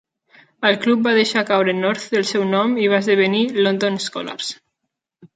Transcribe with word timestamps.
El 0.67 0.77
club 0.85 1.01
va 1.09 1.11
deixar 1.17 1.43
caure 1.49 1.75
"North" 1.81 2.07
del 2.13 2.25
seu 2.29 2.45
nom 2.53 2.73
i 2.85 2.87
va 2.93 3.01
esdevenir 3.05 3.43
"London 3.67 3.99
Skolars". 4.07 4.49